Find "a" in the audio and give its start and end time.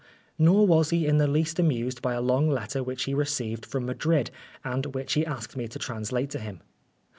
2.15-2.21